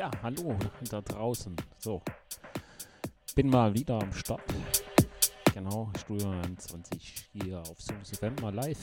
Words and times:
Ja, 0.00 0.10
hallo 0.22 0.56
da 0.88 1.02
draußen. 1.02 1.54
So, 1.78 2.00
bin 3.34 3.50
mal 3.50 3.74
wieder 3.74 4.00
am 4.00 4.10
Start. 4.14 4.40
Genau, 5.52 5.90
Studio 5.98 6.32
20 6.56 7.28
hier 7.34 7.58
auf 7.58 7.78
Sonus 7.78 8.08
FM 8.08 8.34
mal 8.40 8.54
live. 8.54 8.78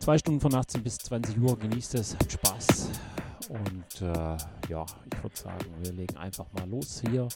Zwei 0.00 0.18
Stunden 0.18 0.40
von 0.40 0.52
18 0.52 0.82
bis 0.82 0.98
20 0.98 1.38
Uhr, 1.38 1.56
genießt 1.56 1.94
es, 1.94 2.16
hat 2.16 2.32
Spaß. 2.32 2.90
Und 3.50 4.02
äh, 4.02 4.36
ja, 4.68 4.84
ich 5.14 5.22
würde 5.22 5.36
sagen, 5.36 5.74
wir 5.78 5.92
legen 5.92 6.16
einfach 6.16 6.52
mal 6.52 6.68
los 6.68 7.00
hier. 7.08 7.28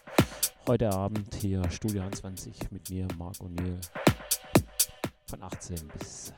Heute 0.67 0.91
Abend 0.91 1.33
hier 1.37 1.63
Studio 1.71 2.11
20 2.11 2.73
mit 2.73 2.91
mir, 2.91 3.07
Marc 3.19 3.37
O'Neill. 3.37 3.79
Von 5.29 5.45
18 5.45 5.77
bis 5.97 6.33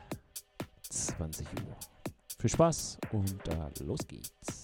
20 0.91 1.47
Uhr. 1.47 1.77
Viel 2.39 2.51
Spaß 2.51 2.99
und 3.13 3.49
äh, 3.49 3.85
los 3.85 4.07
geht's. 4.07 4.62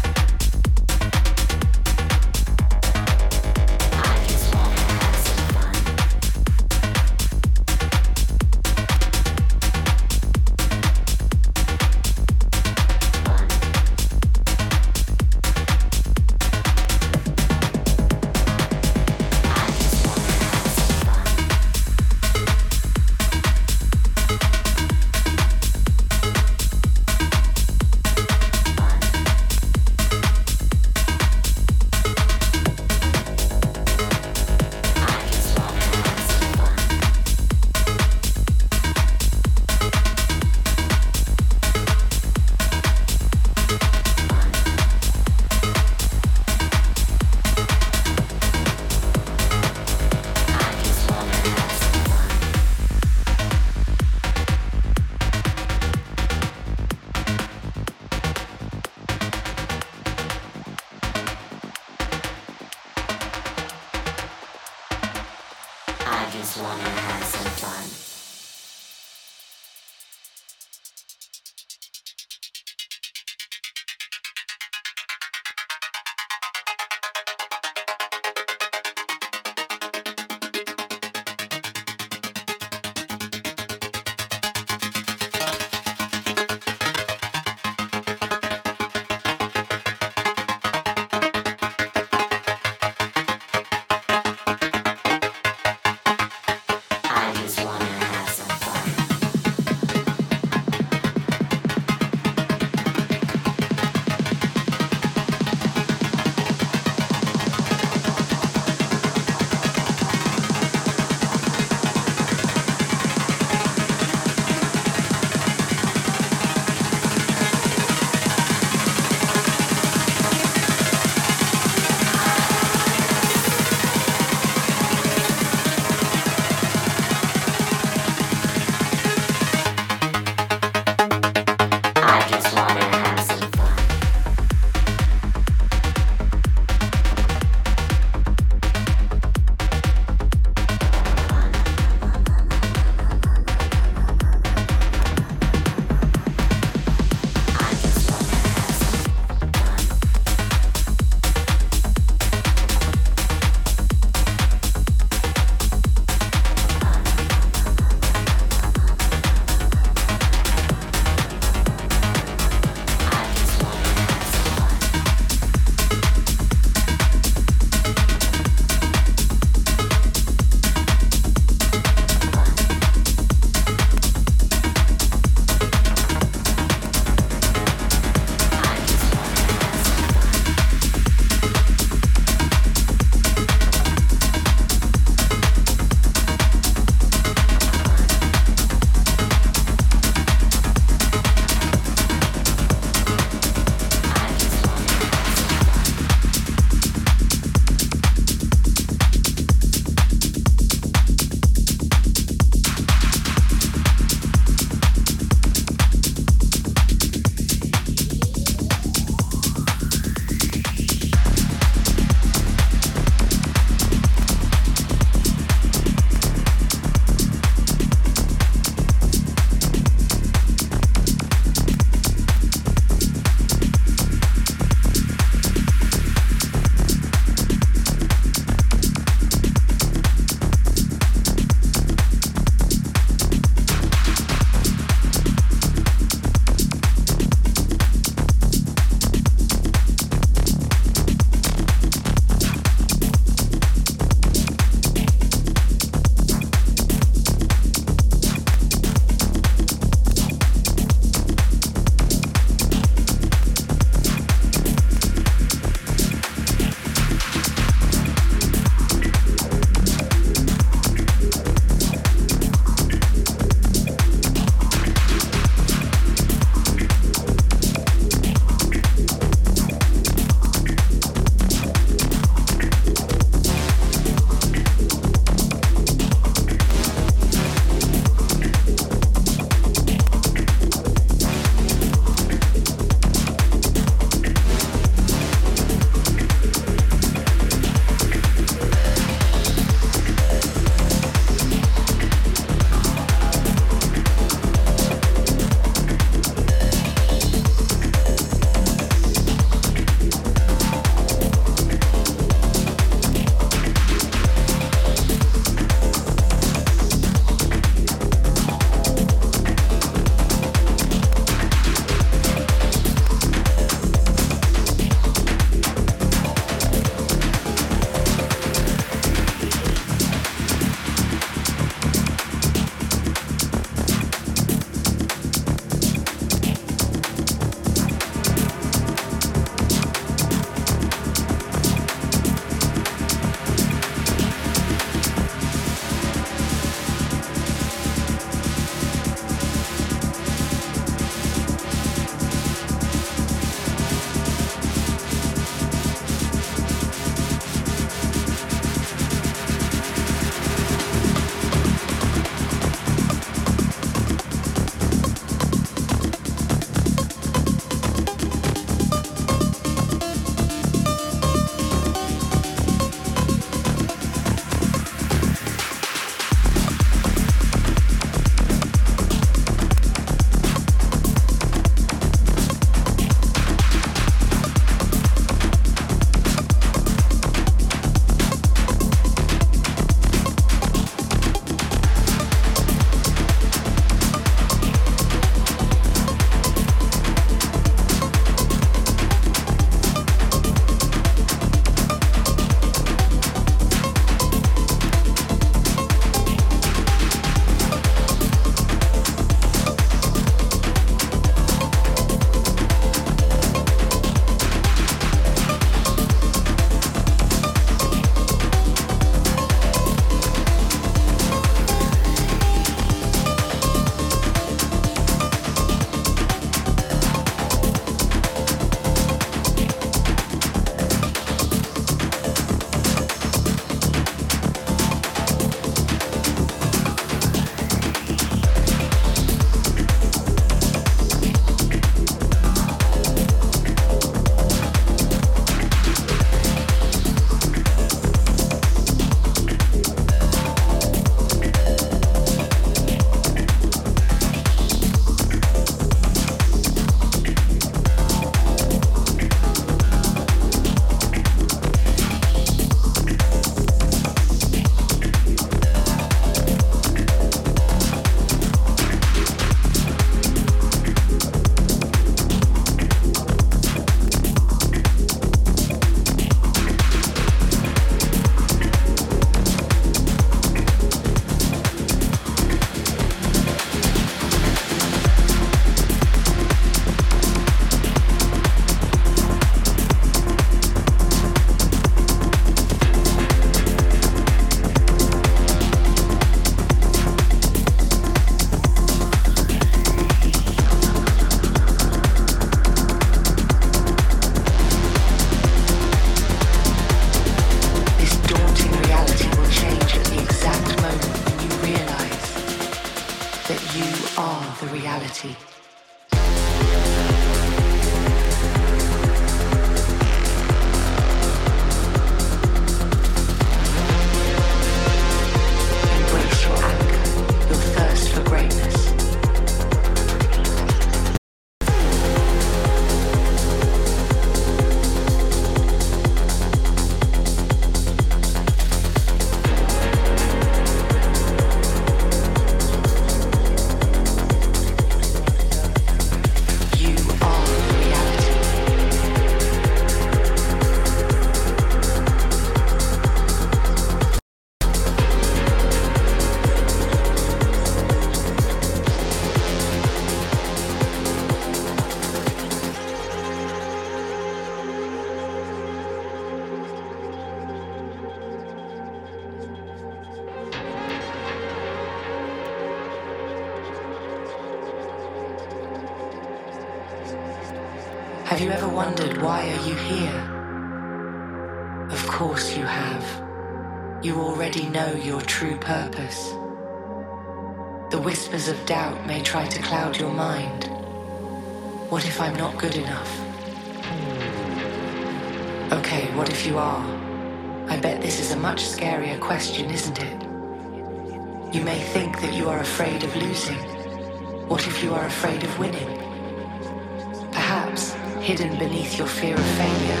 Hidden 598.24 598.58
beneath 598.58 598.96
your 598.96 599.06
fear 599.06 599.34
of 599.34 599.44
failure 599.44 600.00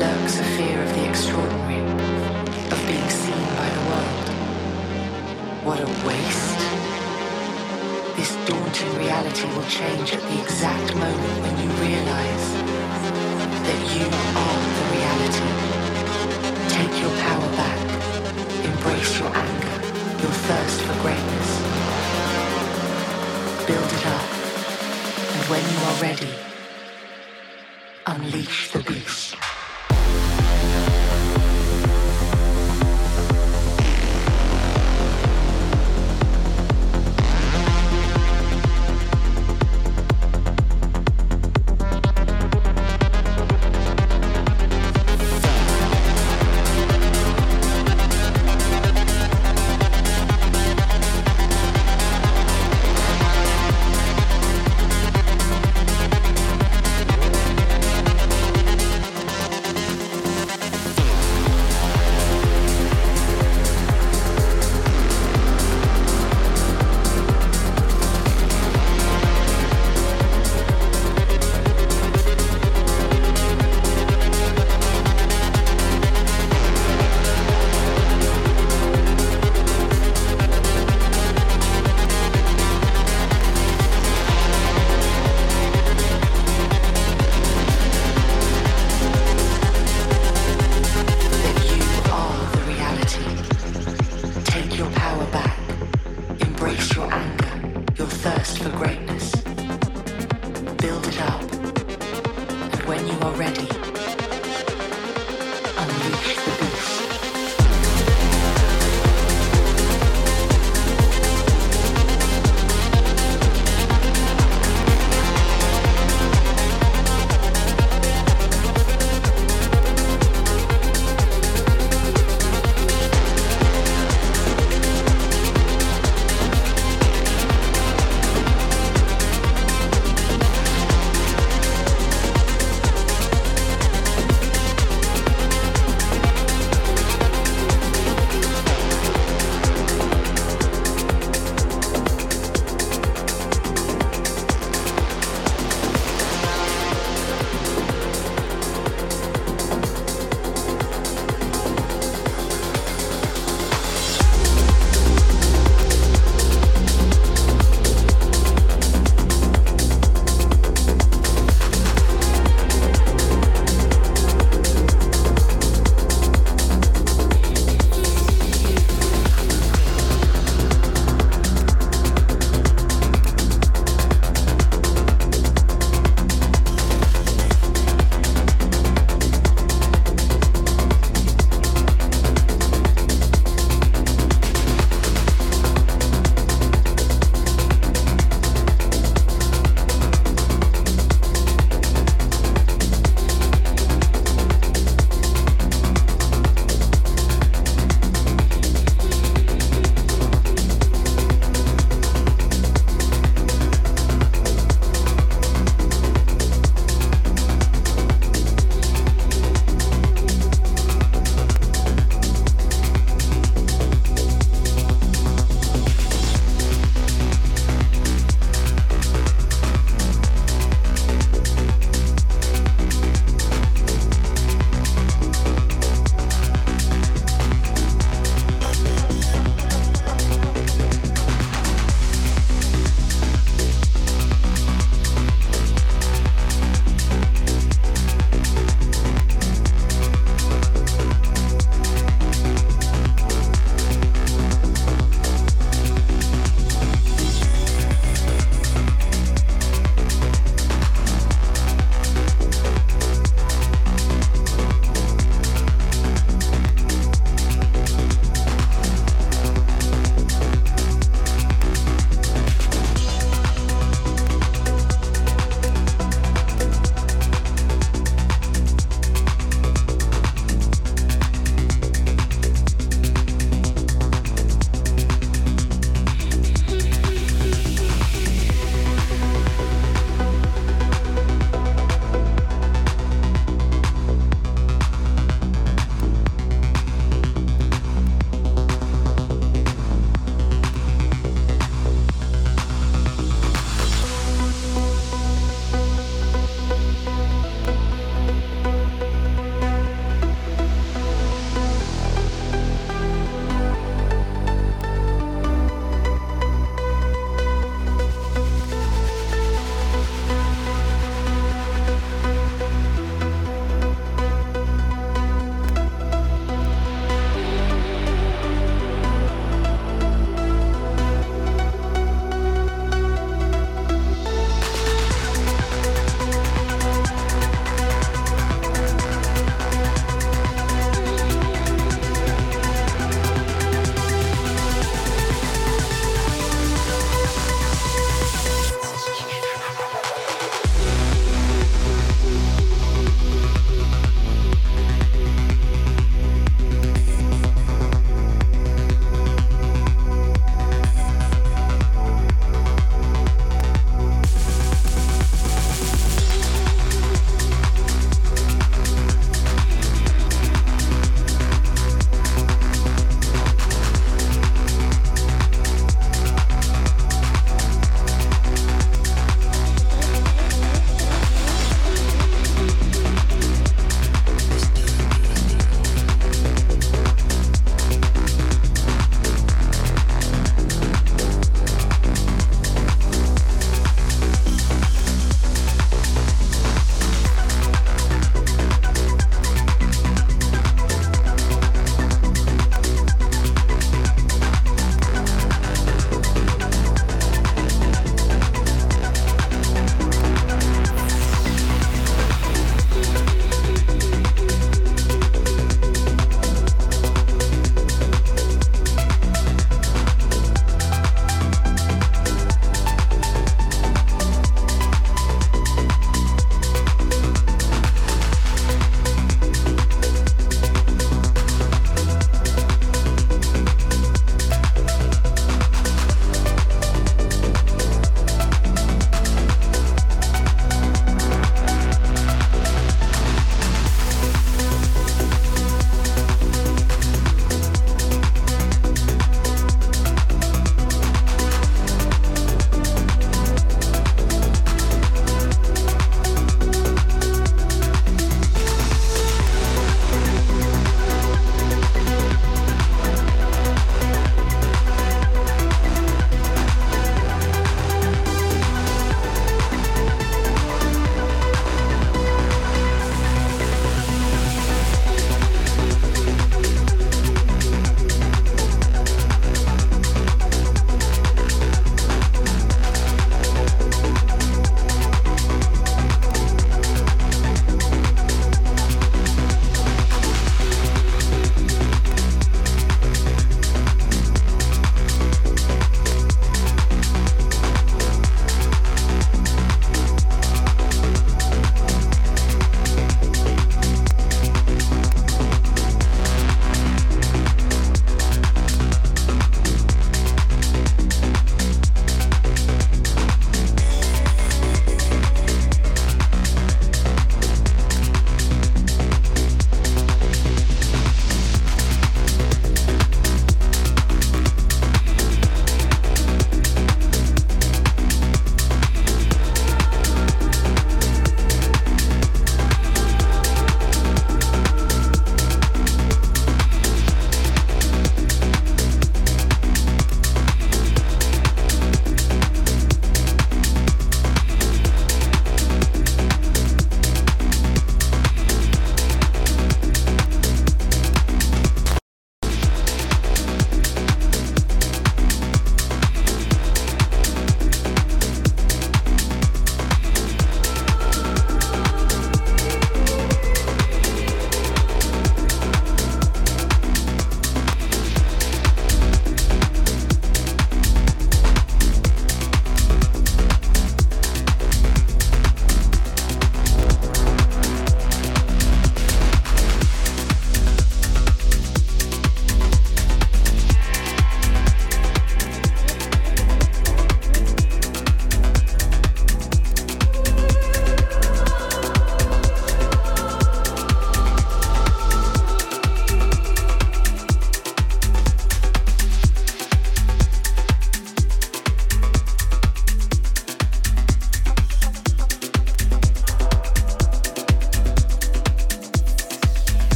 lurks 0.00 0.40
a 0.40 0.44
fear 0.58 0.82
of 0.82 0.92
the 0.92 1.08
extraordinary, 1.08 1.78
of 2.68 2.84
being 2.88 3.08
seen 3.08 3.44
by 3.54 3.68
the 3.70 3.82
world. 3.88 4.28
What 5.62 5.78
a 5.78 5.86
waste. 6.04 6.58
This 8.16 8.34
daunting 8.44 8.98
reality 8.98 9.46
will 9.54 9.68
change 9.68 10.12
at 10.12 10.20
the 10.20 10.42
exact 10.42 10.89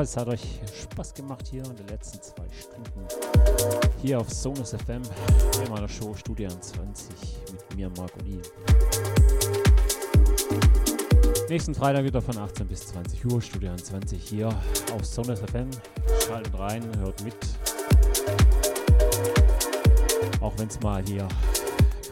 hoffe, 0.00 0.02
es 0.02 0.16
hat 0.16 0.28
euch 0.28 0.60
Spaß 0.82 1.14
gemacht 1.14 1.46
hier 1.50 1.62
in 1.64 1.76
den 1.76 1.88
letzten 1.88 2.22
zwei 2.22 2.46
Stunden. 2.58 3.06
Hier 4.00 4.18
auf 4.18 4.30
Sonus 4.30 4.70
FM, 4.70 5.02
in 5.62 5.70
meiner 5.70 5.88
Show 5.88 6.14
Studio 6.14 6.48
20 6.48 7.14
mit 7.52 7.76
mir, 7.76 7.90
Marco 7.96 8.18
Lee. 8.24 8.40
Nächsten 11.48 11.74
Freitag 11.74 12.04
wieder 12.04 12.22
von 12.22 12.38
18 12.38 12.66
bis 12.66 12.86
20 12.88 13.26
Uhr, 13.26 13.42
Studio 13.42 13.76
20 13.76 14.22
hier 14.22 14.48
auf 14.94 15.04
Sonus 15.04 15.40
FM. 15.40 15.68
Schaltet 16.26 16.58
rein, 16.58 16.82
hört 16.98 17.22
mit. 17.22 17.36
Auch 20.40 20.54
wenn 20.56 20.68
es 20.68 20.80
mal 20.80 21.02
hier 21.04 21.28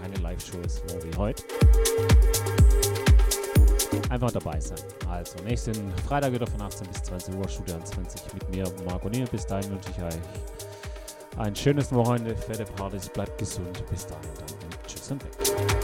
keine 0.01 0.17
Live-Show 0.17 0.59
ist, 0.59 0.83
wie 1.05 1.17
heute. 1.17 1.43
Einfach 4.11 4.33
dabei 4.33 4.61
sein. 4.61 4.79
Also, 5.19 5.43
nächsten 5.43 5.93
Freitag 6.07 6.33
wieder 6.33 6.47
von 6.47 6.63
18 6.63 6.87
bis 6.87 7.03
20 7.03 7.35
Uhr, 7.35 7.49
Studio 7.49 7.75
20 7.83 8.35
mit 8.35 8.49
mir, 8.51 8.65
Marco 8.87 9.09
Niel. 9.09 9.27
Bis 9.27 9.45
dahin 9.45 9.69
wünsche 9.69 9.91
ich 9.91 10.01
euch 10.01 10.15
ein 11.39 11.57
schönes 11.57 11.93
Wochenende, 11.93 12.37
fette 12.37 12.65
Partys, 12.77 13.09
bleibt 13.09 13.37
gesund. 13.37 13.85
Bis 13.91 14.07
dahin 14.07 14.31
dann. 14.37 14.87
Tschüss 14.87 15.11
und 15.11 15.25
weg. 15.25 15.78